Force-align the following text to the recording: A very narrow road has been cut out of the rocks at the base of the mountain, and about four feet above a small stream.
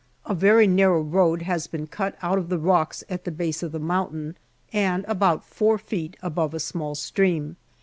A 0.25 0.33
very 0.33 0.65
narrow 0.65 0.99
road 1.01 1.43
has 1.43 1.67
been 1.67 1.85
cut 1.85 2.17
out 2.23 2.39
of 2.39 2.49
the 2.49 2.57
rocks 2.57 3.03
at 3.07 3.23
the 3.23 3.29
base 3.29 3.61
of 3.61 3.71
the 3.71 3.77
mountain, 3.77 4.35
and 4.73 5.05
about 5.07 5.45
four 5.45 5.77
feet 5.77 6.17
above 6.23 6.55
a 6.55 6.59
small 6.59 6.95
stream. 6.95 7.55